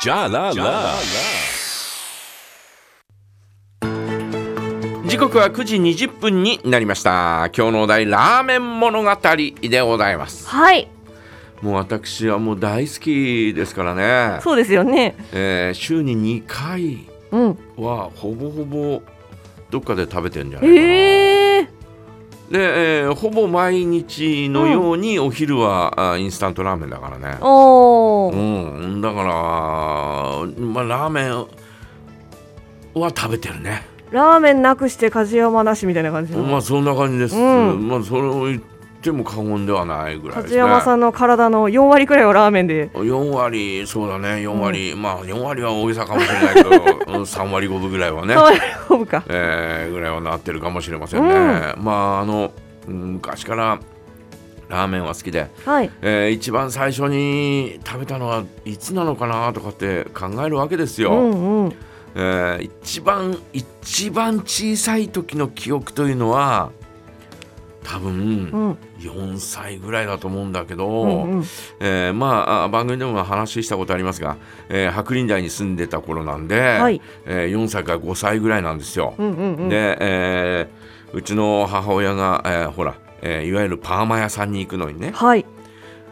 [0.00, 0.94] Ja la la.
[5.08, 7.50] 時刻は9時20分になりました。
[7.56, 9.10] 今日のお題ラーメン物語
[9.60, 10.46] でございます。
[10.46, 10.86] はい。
[11.62, 15.16] もう私はもう大好きですからね、そうですよね。
[15.32, 17.58] えー週に2回うん。
[17.76, 19.02] はほぼほぼ
[19.70, 21.27] どっかで食べてるんじゃないかな、へえ
[22.50, 27.36] で、えーほぼ毎日のようにお昼は、あインスタントラーメンだからね。
[27.40, 28.34] おー。
[28.34, 29.00] うん。
[29.00, 29.24] だから、
[30.64, 31.46] まあ、ラーメン
[33.00, 33.86] は食べてるね。
[34.10, 36.42] ラーメンなくして梶山なしみたいな感じの。
[36.42, 37.38] まあそんな感じです、う
[37.72, 37.88] ん。
[37.88, 38.77] まあそれを言って
[39.12, 42.88] も過言ではないぐらいです梶ね山さんの体の4割くらいはラーメンで。
[42.90, 44.28] 4割そうだね。
[44.46, 46.70] 4割、まあ4割は大げさかもしれないけど
[47.06, 48.34] うん3割5分ぐらいはね。
[48.34, 49.22] 変、わり込むか。
[49.28, 52.50] えーぐらいはなってるかもしれませんね、まああの
[52.88, 53.78] うん昔から
[54.68, 55.90] ラーメンは好きで、はい。
[56.02, 61.72] えー一番最初に食べたのはいつなのかなとかって考えるわけですよ、うんうん。
[62.16, 66.70] えー一番一番小さい時の記憶というのは
[67.90, 68.12] 多分
[68.52, 71.44] うん4歳ぐらいだと思うんだけど、うんうん
[71.80, 74.36] えーまああ番組でも話したことありますが、
[74.68, 79.14] えー白林台に住んでた頃なんで、はいえー4歳から5歳ぐらいなんですよ。
[79.16, 85.46] うんうんうんで、えーうちの母親が、えーほら、えーいわゆるパーマ屋さんに行くのにねはい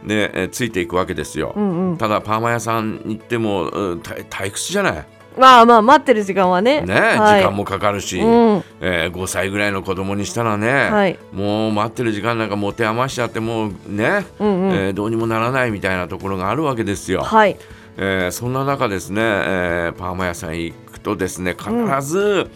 [0.06, 1.52] で、えーついていくわけですよ。
[1.56, 5.06] うんうんただパーマ屋さんに行っても、うん退退屈じゃない？
[5.38, 6.80] まあまあ待ってる時間はね。
[6.80, 7.40] ね、はい。
[7.40, 8.64] 時間もかかるし、うん。
[8.80, 11.18] えー5歳ぐらいの子供にしたらね、はい。
[11.32, 14.72] もう待ってる時間なんか持て余しちゃってもうね、うんうん。
[14.72, 17.22] えーどうにもならないみたいなところがあるわけですよ。
[17.22, 17.56] はい。
[17.98, 21.70] えーそんな中ですね、えーパーマ屋さん行くとですね必
[22.02, 22.50] ず、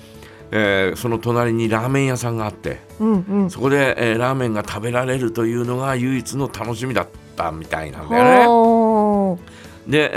[0.50, 3.50] えーその隣にラーメン屋さんがあってうんうん。
[3.50, 9.42] そこで、えーラーメンが食べられるというのが唯一の楽しみだったみたいなんだよね。
[9.87, 10.11] で、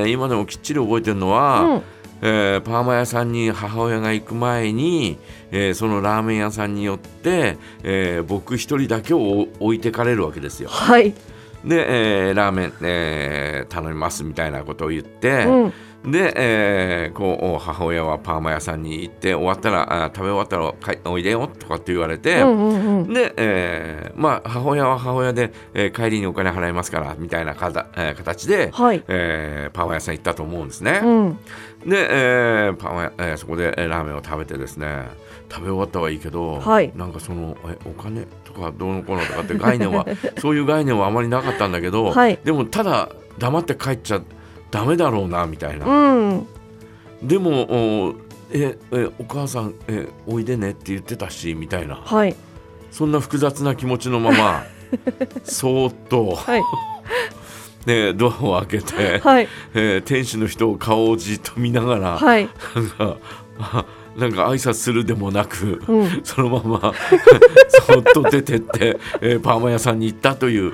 [0.00, 1.82] えー今でもきっちり覚えてるのは、うん
[2.22, 5.18] えーパーマ屋さんに母親が行く前に、
[5.50, 10.68] えーそのラーメン屋さんによって、えー僕一人だけを置いてかれるわけですよ。
[10.68, 11.12] はい。
[11.64, 15.72] で、えーラーメン、えー頼みますみたいなことを言って、うん。
[16.12, 23.12] で、えーこう母親はパーマ屋さんに行って終わったらあ食べ終わったら帰おいでよとかって言われて、うんうんうん。
[23.12, 29.02] で、えーまあ母親は母親で、えー帰りにお金払いますからみたいなかた、えー形で、はい。
[29.08, 31.00] えーパーマ屋さん行ったと思うんですね。
[31.02, 31.38] うん
[31.86, 35.08] で、えーパン屋えーそこでえーラーメンを食べてですね
[35.50, 36.92] 食べ終わったはいいけど、はい。
[36.94, 40.06] なんかそのえお金とかどうのこうのとかって概念は
[40.38, 42.38] そういう概念はあまりなかったんだけど、はい。
[42.44, 43.08] でもただ
[43.38, 44.20] 黙って帰っちゃ
[44.70, 46.46] ダメだろうなみたいな、うん。
[47.22, 47.62] でも
[48.08, 48.14] お
[48.52, 51.96] ええお母さんえおいでねって言ってたしみたいな。
[51.96, 52.36] はい。
[52.90, 54.64] そんな複雑な気持ちのまま
[55.44, 56.62] そーっと、はい
[57.86, 59.48] ね、ドアを開けて、はい。
[59.74, 62.48] えー店主の人を顔をじっと見ながら、はい。
[62.74, 63.16] なんか、
[63.58, 63.84] あ
[64.16, 66.20] なんか挨拶するでもなく、うん。
[66.24, 66.92] そのまま
[67.86, 70.72] そっと出てって、えーパーマ屋さんに行ったという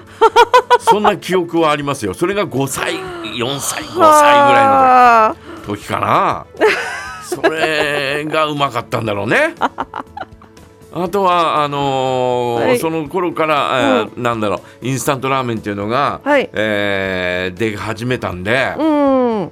[0.81, 2.15] そんな記憶はありますよ。
[2.15, 6.47] それが5歳4歳5歳ぐらいの時かな。
[7.25, 9.55] それがうまかったんだろうね
[11.02, 12.78] あとはあのーはい。
[12.78, 16.48] その頃から、えーなんだろうインスタントラーメンっていうのが、はい。
[16.52, 19.50] えー出始めたんで、うん。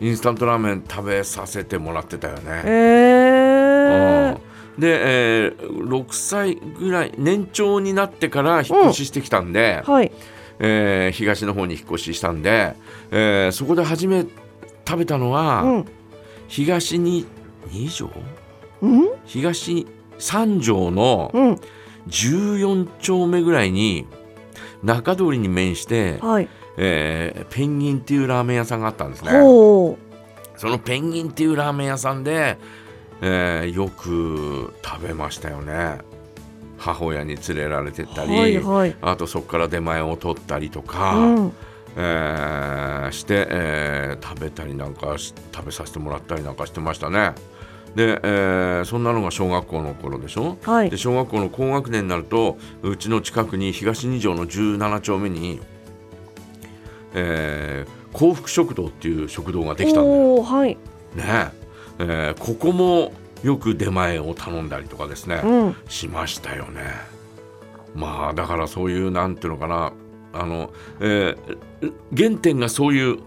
[0.00, 2.42] インスタントラーメン食べさせてもらってたよね。
[2.64, 4.34] えー。
[4.34, 4.80] うん。
[4.80, 5.56] で、えー
[5.88, 10.12] 6歳ぐらい年長になってから引っ越ししてきたんで、はい。
[10.58, 12.74] えー東の方に引っ越ししたんで、
[13.10, 14.26] えーそこで初め
[14.86, 15.84] 食べたのは、うん。
[16.48, 17.26] 東に
[17.70, 18.10] 2条？
[18.82, 19.08] うん？
[19.24, 19.86] 東
[20.18, 21.60] 三条のうん。
[22.08, 24.06] 14丁目ぐらいに
[24.82, 26.48] 中通りに面して、はい。
[26.76, 29.30] えーペンギンっていうラーメン屋さんがあったんですね。
[29.32, 29.98] ほ
[30.56, 32.58] そのペンギンっていうラーメン屋さんで、
[33.22, 35.98] えーよく食べましたよね。
[36.78, 38.96] 母親に連れられてったうり、はいはい。
[39.00, 41.52] あとそこから出前を取ったりとか、うん。
[41.96, 47.32] えーして、えー食べたりなんかし食べさせてもらったりなんかしてましたね
[47.96, 50.58] で、えーそんなのが小学校の頃でしょ？
[50.62, 50.90] はい。
[50.90, 55.60] で小学校の高学年になるとうちの近くに東二条の17丁目に、
[57.14, 60.42] えー幸福食堂っていう食堂ができたんだよ。
[60.42, 60.70] はい。
[61.14, 61.50] ね。
[61.98, 63.12] えーここも
[63.42, 65.76] よく出前を頼んだりとかですね、うん。
[65.88, 66.82] しましたよね。
[67.94, 69.92] まあだからそういうなんていうのかな。
[70.32, 70.70] あの、
[71.00, 73.18] えー原点がそういう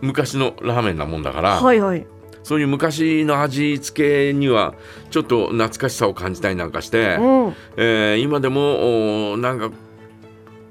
[0.00, 2.04] 昔のラーメンなもんだから、はいはい
[2.46, 4.74] そういう昔の味付けには
[5.10, 9.72] ちょっと懐かしさを感じたりなんかして、うんえー今でもおなんか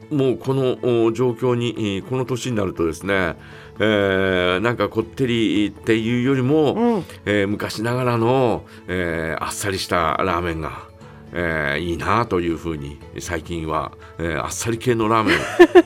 [0.10, 0.77] もうこの
[1.07, 3.36] お状況にえーこの年になるとですね、
[3.77, 10.88] えーなんかこってりっていうよりも、うんえー昔ながらの、えーあっさりしたラーメンが、
[11.33, 15.33] えーいいなというふうに最近は、えーあっさり系のラーメ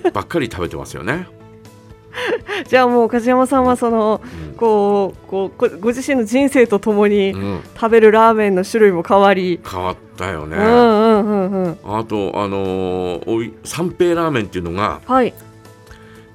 [0.09, 1.38] ンばっかり食べてますよね。
[2.67, 4.21] じゃあもう梶山さんはその
[4.51, 4.55] うん。
[4.55, 10.57] こうこうごご自身の人生とともにうん、食べるラーメンの種類も変わり、変わったよね。
[10.57, 15.33] うんうんうんうんあとあのー三平ラーメンっていうのがはい。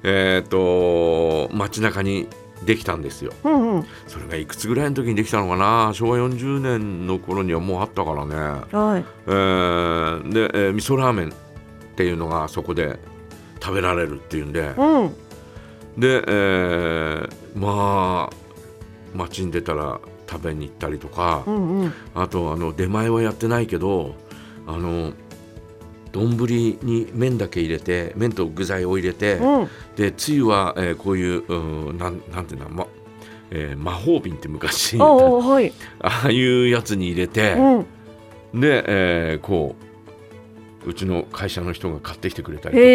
[0.03, 2.27] えっ、と街中に
[2.65, 3.31] できたんですよ。
[3.43, 3.85] うんうん。
[4.07, 5.91] それがいくつぐらいの時にできたのかな？
[5.93, 8.35] 昭和40年の頃にはもうあったからね。
[8.71, 9.05] はい。
[9.27, 11.31] えーで、えー味噌ラーメンっ
[11.95, 12.99] ていうのがそこで
[13.61, 15.15] 食べられるっていうんで、うん
[15.97, 18.35] で、えーまあ
[19.15, 21.93] 街に出たら食べに行ったりとか、うんうん。
[22.13, 24.15] あとあの出前はやってないけど
[24.67, 25.13] あの
[26.11, 29.69] 丼に麺だけ入れて麺と具材を入れて、うん。
[29.95, 32.87] でつゆは、えーこういううんなんなんていうの、ま
[33.51, 35.71] えー魔法瓶って昔おうおうはい。
[36.01, 38.59] ああいうやつに入れて、うん。
[38.59, 42.85] で、えーこううちの会社の人が買ってきてくれたりとか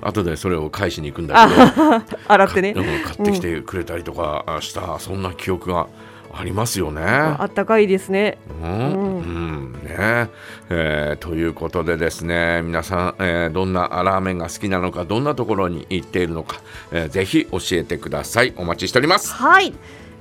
[0.00, 1.94] 後でそれを返しに行くんだけど。
[1.94, 2.74] あ 洗ってね。
[2.74, 5.86] 買ってきてくれたりとかした、そんな記憶が
[6.32, 7.02] ありますよね。
[7.02, 8.38] あったかいですね。
[8.62, 8.70] うん。
[8.70, 8.82] うん。
[8.82, 9.72] うん。
[9.84, 10.28] ね。
[10.70, 16.60] えーということでですね皆さん、えーどんなラーメンが好きなのかどんなところに行っているのか、
[16.92, 18.52] えーぜひ教えてください。
[18.56, 19.32] お待ちしております。
[19.32, 19.72] はい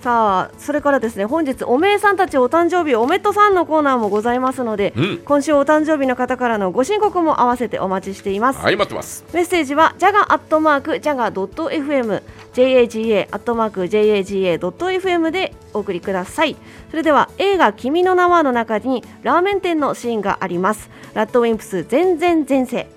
[0.02, 5.18] さあそれからですね本日おめえさんたちお誕生日おめっとさんのコーナーもございますので、うん。
[5.20, 9.26] 今週お誕生日の方からのご申告も合わせてお待ちしています、はい待ってます。
[9.34, 12.22] メッセージはジャガアットマークジャガドット FM
[12.54, 16.56] JAGA アットマーク JAGA ドット FM でお送りください。
[16.92, 20.90] それでは映画君の名はの中にラーメン店のシーンがあります。
[21.14, 22.88] ラッドウィンプス全然前世